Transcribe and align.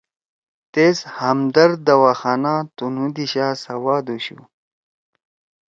تیس 0.73 0.97
ہمدرد 1.17 1.79
دواخانہ 1.87 2.53
تنُو 2.75 3.05
دیِشا 3.15 3.47
سوادُوشُو 3.63 4.39